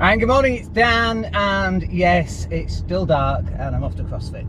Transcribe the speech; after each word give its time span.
And 0.00 0.20
good 0.20 0.28
morning, 0.28 0.54
it's 0.54 0.68
Dan, 0.68 1.24
and 1.34 1.82
yes, 1.92 2.46
it's 2.52 2.72
still 2.72 3.04
dark, 3.04 3.44
and 3.58 3.74
I'm 3.74 3.82
off 3.82 3.96
to 3.96 4.04
CrossFit. 4.04 4.46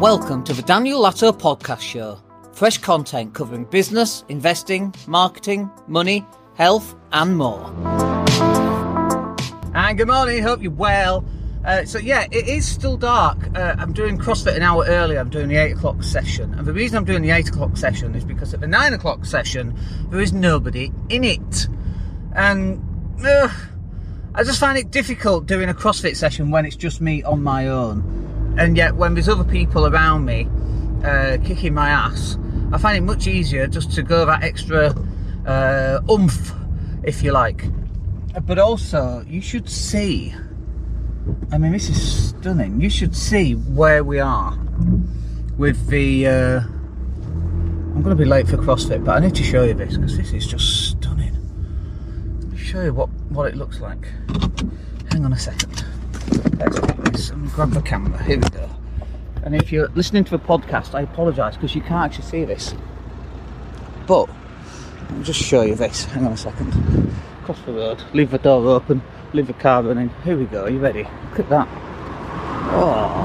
Welcome 0.00 0.42
to 0.42 0.52
the 0.52 0.62
Daniel 0.62 1.00
Latto 1.00 1.30
Podcast 1.30 1.82
Show. 1.82 2.20
Fresh 2.52 2.78
content 2.78 3.32
covering 3.32 3.62
business, 3.66 4.24
investing, 4.28 4.92
marketing, 5.06 5.70
money, 5.86 6.26
health, 6.56 6.96
and 7.12 7.36
more. 7.36 7.64
And 9.76 9.96
good 9.96 10.08
morning, 10.08 10.42
hope 10.42 10.64
you're 10.64 10.72
well. 10.72 11.24
Uh, 11.64 11.84
so 11.84 12.00
yeah, 12.00 12.26
it 12.32 12.48
is 12.48 12.66
still 12.66 12.96
dark. 12.96 13.38
Uh, 13.56 13.76
I'm 13.78 13.92
doing 13.92 14.18
CrossFit 14.18 14.56
an 14.56 14.62
hour 14.62 14.84
early. 14.88 15.16
I'm 15.16 15.30
doing 15.30 15.46
the 15.46 15.58
eight 15.58 15.76
o'clock 15.76 16.02
session, 16.02 16.54
and 16.54 16.66
the 16.66 16.72
reason 16.72 16.98
I'm 16.98 17.04
doing 17.04 17.22
the 17.22 17.30
eight 17.30 17.50
o'clock 17.50 17.76
session 17.76 18.16
is 18.16 18.24
because 18.24 18.52
at 18.52 18.58
the 18.58 18.66
nine 18.66 18.94
o'clock 18.94 19.24
session 19.26 19.78
there 20.10 20.18
is 20.18 20.32
nobody 20.32 20.90
in 21.08 21.22
it, 21.22 21.68
and 22.34 22.82
uh, 23.24 23.48
I 24.38 24.44
just 24.44 24.60
find 24.60 24.78
it 24.78 24.90
difficult 24.90 25.46
doing 25.46 25.68
a 25.68 25.74
CrossFit 25.74 26.16
session 26.16 26.50
when 26.50 26.64
it's 26.64 26.76
just 26.76 27.00
me 27.00 27.22
on 27.24 27.42
my 27.42 27.66
own, 27.66 28.54
and 28.58 28.76
yet 28.76 28.94
when 28.94 29.14
there's 29.14 29.28
other 29.28 29.44
people 29.44 29.86
around 29.86 30.24
me 30.24 30.48
uh, 31.04 31.38
kicking 31.44 31.74
my 31.74 31.88
ass, 31.88 32.38
I 32.72 32.78
find 32.78 32.96
it 32.96 33.00
much 33.00 33.26
easier 33.26 33.66
just 33.66 33.92
to 33.92 34.02
go 34.02 34.24
that 34.24 34.42
extra 34.44 34.94
uh, 35.44 36.00
oomph, 36.08 36.54
if 37.02 37.22
you 37.22 37.32
like. 37.32 37.64
But 38.46 38.58
also, 38.58 39.24
you 39.28 39.40
should 39.40 39.68
see 39.68 40.34
I 41.50 41.58
mean, 41.58 41.72
this 41.72 41.88
is 41.88 42.28
stunning. 42.28 42.80
You 42.80 42.90
should 42.90 43.14
see 43.14 43.52
where 43.52 44.04
we 44.04 44.20
are 44.20 44.56
with 45.56 45.88
the. 45.88 46.26
Uh, 46.26 46.60
I'm 46.60 48.02
going 48.02 48.16
to 48.16 48.22
be 48.22 48.24
late 48.24 48.46
for 48.48 48.56
CrossFit, 48.56 49.04
but 49.04 49.16
I 49.16 49.20
need 49.20 49.34
to 49.34 49.42
show 49.42 49.64
you 49.64 49.74
this 49.74 49.96
because 49.96 50.16
this 50.16 50.32
is 50.32 50.46
just 50.46 50.97
show 52.68 52.82
you 52.82 52.92
what, 52.92 53.08
what 53.30 53.48
it 53.48 53.56
looks 53.56 53.80
like. 53.80 54.04
Hang 55.10 55.24
on 55.24 55.32
a 55.32 55.38
second. 55.38 55.84
Let's 56.58 56.78
this. 57.10 57.32
Me 57.32 57.48
grab 57.54 57.70
the 57.70 57.80
camera. 57.80 58.22
Here 58.22 58.38
we 58.38 58.48
go. 58.50 58.68
And 59.42 59.54
if 59.54 59.72
you're 59.72 59.88
listening 59.88 60.24
to 60.24 60.34
a 60.34 60.38
podcast, 60.38 60.94
I 60.94 61.00
apologise 61.00 61.54
because 61.54 61.74
you 61.74 61.80
can't 61.80 62.04
actually 62.04 62.26
see 62.26 62.44
this. 62.44 62.74
But 64.06 64.28
I'll 65.10 65.22
just 65.22 65.40
show 65.40 65.62
you 65.62 65.76
this. 65.76 66.04
Hang 66.04 66.26
on 66.26 66.32
a 66.32 66.36
second. 66.36 67.14
Cross 67.44 67.60
the 67.64 67.72
road, 67.72 68.02
leave 68.12 68.30
the 68.30 68.38
door 68.38 68.66
open 68.68 69.00
leave 69.32 69.46
the 69.46 69.52
car 69.54 69.82
running. 69.82 70.10
Here 70.24 70.36
we 70.36 70.44
go, 70.44 70.64
are 70.64 70.70
you 70.70 70.78
ready? 70.78 71.04
Look 71.30 71.40
at 71.40 71.48
that. 71.48 71.68
Oh. 72.70 73.24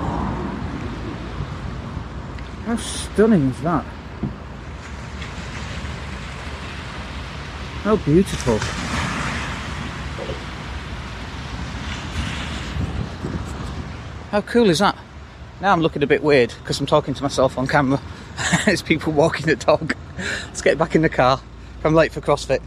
How 2.66 2.78
stunning 2.78 3.50
is 3.50 3.62
that? 3.62 3.84
How 7.84 7.98
beautiful. 7.98 8.93
How 14.34 14.42
cool 14.42 14.72
is 14.72 14.80
that? 14.80 14.98
Now 15.62 15.74
I'm 15.74 15.82
looking 15.82 16.02
a 16.02 16.08
bit 16.08 16.24
weird 16.24 16.56
because 16.58 16.80
I'm 16.80 16.88
talking 16.88 17.14
to 17.14 17.22
myself 17.22 17.56
on 17.56 17.68
camera. 17.68 18.02
There's 18.66 18.82
people 18.82 19.14
walking 19.14 19.46
the 19.46 19.56
dog. 19.56 19.96
Let's 20.18 20.64
get 20.64 20.76
back 20.76 20.96
in 20.96 21.04
the 21.04 21.10
car. 21.10 21.40
I'm 21.84 21.94
late 21.94 22.12
for 22.12 22.20
CrossFit. 22.20 22.60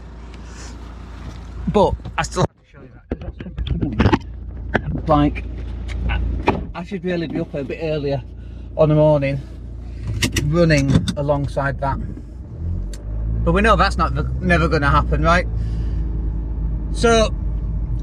But 1.67 1.93
I 2.17 2.23
still 2.23 2.45
like 5.07 5.43
I 6.73 6.85
should 6.85 7.03
really 7.03 7.27
be 7.27 7.41
up 7.41 7.53
a 7.53 7.65
bit 7.65 7.79
earlier 7.81 8.23
on 8.77 8.87
the 8.87 8.95
morning 8.95 9.41
running 10.45 10.89
alongside 11.17 11.81
that 11.81 11.97
but 13.43 13.51
we 13.51 13.61
know 13.61 13.75
that's 13.75 13.97
not 13.97 14.13
never 14.41 14.69
going 14.69 14.83
to 14.83 14.89
happen 14.89 15.21
right 15.21 15.47
so 16.93 17.29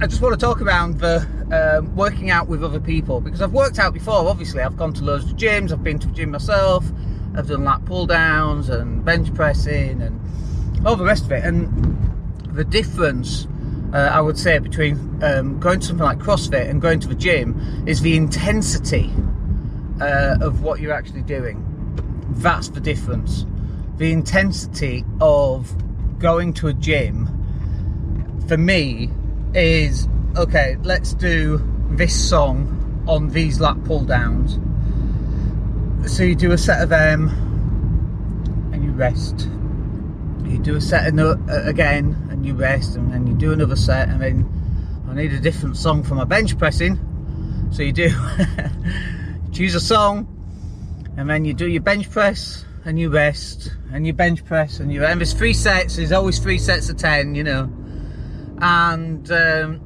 I 0.03 0.07
just 0.07 0.21
want 0.21 0.39
to 0.39 0.47
talk 0.47 0.61
about 0.61 0.99
the 0.99 1.27
um, 1.53 1.95
working 1.95 2.31
out 2.31 2.49
with 2.49 2.65
other 2.65 2.81
people 2.81 3.21
because 3.21 3.43
I've 3.43 3.53
worked 3.53 3.79
out 3.79 3.93
before 3.93 4.15
obviously 4.15 4.63
I've 4.63 4.77
gone 4.77 4.93
to 4.95 5.05
loads 5.05 5.31
of 5.31 5.37
gyms 5.37 5.73
I've 5.73 5.85
been 5.85 5.99
to 5.99 6.07
the 6.07 6.15
gym 6.15 6.31
myself 6.31 6.85
I've 7.37 7.49
done 7.49 7.65
like 7.65 7.85
pull 7.85 8.07
downs 8.07 8.69
and 8.69 9.05
bench 9.05 9.33
pressing 9.35 10.01
and 10.01 10.21
all 10.87 10.97
the 10.97 11.05
rest 11.05 11.25
of 11.25 11.33
it 11.33 11.45
and 11.45 11.69
the 12.55 12.65
difference 12.65 13.47
uh, 13.95 14.11
I 14.13 14.21
would 14.21 14.37
say, 14.37 14.59
between 14.59 15.23
um, 15.23 15.61
going 15.61 15.79
to 15.79 15.87
something 15.87 16.05
like 16.05 16.19
CrossFit 16.19 16.69
and 16.69 16.83
going 16.83 16.99
to 16.99 17.07
the 17.07 17.15
gym 17.15 17.85
is 17.87 18.01
the 18.01 18.17
intensity 18.17 19.13
uh, 20.01 20.37
of 20.41 20.63
what 20.63 20.81
you're 20.81 20.93
actually 20.93 21.23
doing. 21.23 21.65
That's 22.31 22.71
the 22.71 22.81
difference. 22.81 23.47
The 23.99 24.11
intensity 24.11 25.05
of 25.21 25.73
going 26.19 26.55
to 26.55 26.67
a 26.67 26.75
gym 26.75 27.29
for 28.49 28.57
me 28.57 29.11
is 29.55 30.09
okay, 30.37 30.77
let's 30.83 31.15
do 31.15 31.61
this 31.91 32.29
song 32.29 33.05
on 33.07 33.29
these 33.29 33.61
lat 33.61 33.83
pull 33.85 34.05
downs. 34.05 34.59
So 36.11 36.23
you 36.23 36.35
do 36.35 36.53
a 36.53 36.59
set 36.59 36.83
of 36.83 36.89
them 36.89 37.29
and 38.73 38.85
you 38.85 38.91
rest. 38.93 39.49
You 40.45 40.59
do 40.59 40.77
a 40.77 40.81
set 40.81 41.19
uh, 41.19 41.37
again 41.49 42.25
you 42.45 42.55
rest 42.55 42.97
and 42.97 43.13
then 43.13 43.27
you 43.27 43.35
do 43.35 43.53
another 43.53 43.77
set 43.77 44.09
and 44.09 44.21
then 44.21 45.05
I 45.09 45.15
need 45.15 45.33
a 45.33 45.41
different 45.41 45.77
song 45.77 46.03
for 46.03 46.15
my 46.15 46.25
bench 46.25 46.57
pressing 46.59 46.99
so 47.73 47.83
you 47.83 47.93
do 47.93 48.11
choose 49.53 49.75
a 49.75 49.81
song 49.81 50.29
and 51.17 51.29
then 51.31 51.45
you 51.45 51.55
do 51.55 51.69
your 51.69 51.83
bench 51.83 52.11
press 52.11 52.65
and 52.85 52.99
you 52.99 53.09
rest 53.09 53.73
and 53.93 54.07
you 54.07 54.13
bench 54.13 54.45
press 54.45 54.81
and 54.81 54.93
you 54.93 55.05
and 55.05 55.21
there's 55.21 55.33
three 55.33 55.55
sets 55.55 55.97
there's 55.97 56.13
always 56.13 56.39
three 56.39 56.59
sets 56.59 56.89
of 56.91 56.97
10 56.99 57.35
you 57.35 57.45
know 57.45 57.71
and 58.59 59.31
um, 59.33 59.81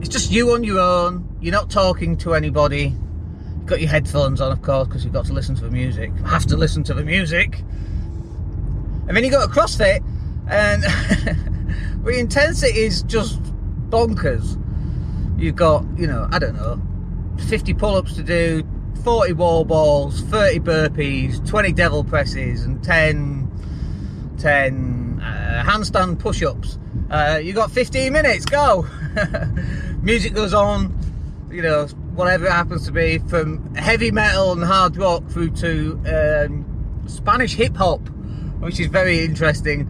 it's 0.00 0.08
just 0.08 0.30
you 0.30 0.52
on 0.52 0.64
your 0.64 0.78
own 0.78 1.28
you're 1.40 1.52
not 1.52 1.70
talking 1.70 2.16
to 2.16 2.34
anybody 2.34 2.94
you've 3.56 3.66
got 3.66 3.80
your 3.80 3.90
headphones 3.90 4.40
on 4.40 4.52
of 4.52 4.62
course 4.62 4.86
because 4.88 5.04
you've 5.04 5.12
got 5.12 5.24
to 5.26 5.32
listen 5.32 5.54
to 5.54 5.64
the 5.64 5.70
music 5.70 6.10
you 6.16 6.24
have 6.24 6.46
to 6.46 6.56
listen 6.56 6.82
to 6.82 6.94
the 6.94 7.04
music 7.04 7.60
and 9.06 9.16
then 9.16 9.24
you 9.24 9.30
go 9.30 9.46
to 9.46 9.52
CrossFit 9.52 10.02
and 10.48 10.84
The 12.08 12.18
intensity 12.18 12.78
is 12.78 13.02
just 13.02 13.42
bonkers. 13.90 14.56
You've 15.38 15.56
got, 15.56 15.84
you 15.98 16.06
know, 16.06 16.26
I 16.32 16.38
don't 16.38 16.54
know, 16.54 16.80
50 17.48 17.74
pull-ups 17.74 18.14
to 18.14 18.22
do, 18.22 18.66
40 19.04 19.34
wall 19.34 19.66
balls, 19.66 20.22
30 20.22 20.60
burpees, 20.60 21.46
20 21.46 21.72
devil 21.72 22.02
presses, 22.02 22.62
and 22.62 22.82
10, 22.82 24.36
10 24.38 25.20
uh, 25.22 25.62
handstand 25.66 26.18
push-ups. 26.18 26.78
Uh, 27.10 27.40
you 27.42 27.52
got 27.52 27.70
15 27.70 28.10
minutes, 28.10 28.46
go! 28.46 28.86
Music 30.08 30.32
goes 30.32 30.54
on, 30.54 30.98
you 31.50 31.60
know, 31.60 31.84
whatever 32.14 32.46
it 32.46 32.50
happens 32.50 32.86
to 32.86 32.90
be, 32.90 33.18
from 33.28 33.74
heavy 33.74 34.10
metal 34.10 34.52
and 34.52 34.64
hard 34.64 34.96
rock 34.96 35.22
through 35.28 35.50
to 35.50 36.00
um, 36.06 37.04
Spanish 37.06 37.54
hip 37.54 37.76
hop, 37.76 38.00
which 38.60 38.80
is 38.80 38.86
very 38.86 39.22
interesting 39.22 39.86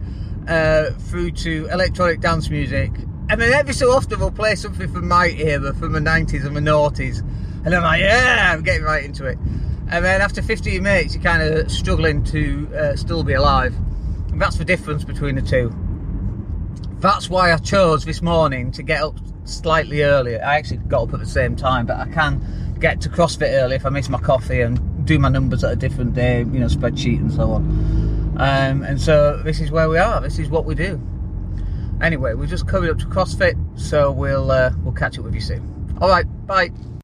uh, 0.49 0.91
through 1.07 1.31
to 1.31 1.69
electronic 1.71 2.19
dance 2.19 2.49
music. 2.49 2.91
And 3.29 3.39
then 3.39 3.53
every 3.53 3.73
so 3.73 3.91
often 3.91 4.19
we'll 4.19 4.29
play 4.29 4.55
something 4.55 4.91
from 4.91 5.07
my 5.07 5.29
era, 5.29 5.73
from 5.73 5.93
the 5.93 6.01
90s 6.01 6.45
and 6.45 6.53
the 6.53 6.59
noughties. 6.59 7.19
And 7.65 7.73
I'm 7.73 7.83
like, 7.83 8.01
yeah, 8.01 8.51
I'm 8.53 8.61
getting 8.61 8.83
right 8.83 9.05
into 9.05 9.25
it. 9.25 9.37
And 9.89 10.03
then 10.03 10.19
after 10.19 10.41
15 10.41 10.83
minutes, 10.83 11.15
you're 11.15 11.23
kind 11.23 11.41
of 11.41 11.71
struggling 11.71 12.25
to 12.25 12.69
uh, 12.75 12.95
still 12.97 13.23
be 13.23 13.35
alive. 13.35 13.73
And 14.33 14.41
that's 14.41 14.57
the 14.57 14.65
difference 14.65 15.05
between 15.05 15.35
the 15.35 15.41
two. 15.41 15.73
That's 16.99 17.29
why 17.29 17.53
I 17.53 17.57
chose 17.59 18.03
this 18.03 18.21
morning 18.21 18.73
to 18.73 18.83
get 18.83 19.01
up 19.01 19.15
slightly 19.49 20.03
earlier. 20.03 20.41
I 20.43 20.57
actually 20.57 20.77
got 20.77 21.03
up 21.03 21.13
at 21.13 21.19
the 21.19 21.25
same 21.25 21.55
time, 21.55 21.85
but 21.85 21.97
I 21.97 22.07
can 22.07 22.75
get 22.79 23.01
to 23.01 23.09
CrossFit 23.09 23.53
early 23.61 23.75
if 23.75 23.85
I 23.85 23.89
miss 23.89 24.09
my 24.09 24.19
coffee 24.19 24.61
and 24.61 25.05
do 25.05 25.19
my 25.19 25.29
numbers 25.29 25.63
at 25.63 25.71
a 25.71 25.75
different 25.75 26.13
day, 26.13 26.39
you 26.39 26.59
know, 26.59 26.67
spreadsheet 26.67 27.19
and 27.19 27.31
so 27.31 27.51
on. 27.51 28.35
Um, 28.37 28.83
and 28.83 29.01
so 29.01 29.41
this 29.43 29.59
is 29.59 29.69
where 29.69 29.89
we 29.89 29.97
are. 29.97 30.21
This 30.21 30.39
is 30.39 30.49
what 30.49 30.65
we 30.65 30.75
do. 30.75 31.01
Anyway, 32.01 32.33
we're 32.33 32.47
just 32.47 32.67
coming 32.67 32.89
up 32.89 32.97
to 32.99 33.05
CrossFit, 33.05 33.57
so 33.77 34.11
we'll 34.11 34.51
uh, 34.51 34.71
we'll 34.83 34.93
catch 34.93 35.17
up 35.17 35.25
with 35.25 35.35
you 35.35 35.41
soon. 35.41 35.97
All 35.99 36.07
right, 36.07 36.25
bye. 36.47 36.71